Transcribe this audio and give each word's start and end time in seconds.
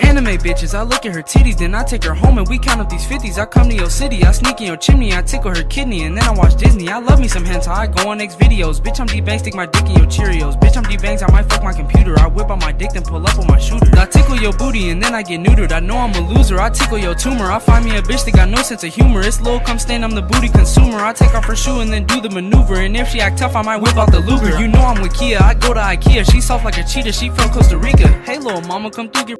Anime 0.00 0.38
bitches, 0.38 0.74
I 0.74 0.82
look 0.82 1.06
at 1.06 1.14
her 1.14 1.22
titties, 1.22 1.58
then 1.58 1.74
I 1.74 1.84
take 1.84 2.04
her 2.04 2.14
home 2.14 2.38
and 2.38 2.48
we 2.48 2.58
count 2.58 2.80
up 2.80 2.88
these 2.88 3.06
50s. 3.06 3.38
I 3.38 3.46
come 3.46 3.68
to 3.68 3.74
your 3.74 3.90
city, 3.90 4.24
I 4.24 4.32
sneak 4.32 4.60
in 4.60 4.66
your 4.66 4.76
chimney, 4.76 5.14
I 5.14 5.22
tickle 5.22 5.54
her 5.54 5.62
kidney, 5.64 6.04
and 6.04 6.16
then 6.16 6.24
I 6.24 6.32
watch 6.32 6.56
Disney. 6.56 6.88
I 6.88 6.98
love 6.98 7.20
me 7.20 7.28
some 7.28 7.44
hentai, 7.44 7.68
I 7.68 7.86
go 7.86 8.10
on 8.10 8.20
X 8.20 8.34
videos. 8.36 8.80
Bitch, 8.80 9.00
I'm 9.00 9.06
D-Bang, 9.06 9.38
stick 9.38 9.54
my 9.54 9.66
dick 9.66 9.86
in 9.86 9.96
your 9.96 10.06
Cheerios. 10.06 10.58
Bitch, 10.60 10.76
I'm 10.76 10.84
D-Bangs, 10.84 11.22
I 11.22 11.30
might 11.30 11.48
fuck 11.48 11.62
my 11.62 11.72
computer. 11.72 12.18
I 12.18 12.26
whip 12.26 12.50
out 12.50 12.60
my 12.60 12.72
dick, 12.72 12.92
then 12.92 13.02
pull 13.02 13.26
up 13.26 13.38
on 13.38 13.46
my 13.46 13.58
shooter. 13.58 13.91
Your 14.42 14.52
booty, 14.52 14.90
and 14.90 15.00
then 15.00 15.14
I 15.14 15.22
get 15.22 15.38
neutered. 15.40 15.70
I 15.70 15.78
know 15.78 15.96
I'm 15.98 16.12
a 16.16 16.28
loser, 16.28 16.60
I 16.60 16.68
tickle 16.68 16.98
your 16.98 17.14
tumor. 17.14 17.52
I 17.52 17.60
find 17.60 17.84
me 17.84 17.96
a 17.96 18.02
bitch 18.02 18.24
that 18.24 18.34
got 18.34 18.48
no 18.48 18.60
sense 18.60 18.82
of 18.82 18.92
humor. 18.92 19.20
It's 19.20 19.40
low, 19.40 19.60
come 19.60 19.78
stand, 19.78 20.04
I'm 20.04 20.10
the 20.10 20.22
booty 20.22 20.48
consumer. 20.48 20.98
I 20.98 21.12
take 21.12 21.32
off 21.32 21.44
her 21.44 21.54
shoe 21.54 21.78
and 21.78 21.92
then 21.92 22.06
do 22.06 22.20
the 22.20 22.28
maneuver. 22.28 22.74
And 22.74 22.96
if 22.96 23.10
she 23.10 23.20
act 23.20 23.38
tough, 23.38 23.54
I 23.54 23.62
might 23.62 23.76
whip 23.76 23.96
out 23.96 24.10
the 24.10 24.18
Luger. 24.18 24.58
You 24.58 24.66
know 24.66 24.80
I'm 24.80 25.00
with 25.00 25.14
Kia, 25.14 25.38
I 25.38 25.54
go 25.54 25.72
to 25.72 25.78
Ikea. 25.78 26.28
She 26.28 26.40
soft 26.40 26.64
like 26.64 26.76
a 26.76 26.82
cheetah, 26.82 27.12
she 27.12 27.28
from 27.28 27.50
Costa 27.50 27.78
Rica. 27.78 28.08
Hey, 28.24 28.38
little 28.38 28.62
mama, 28.62 28.90
come 28.90 29.10
through, 29.10 29.36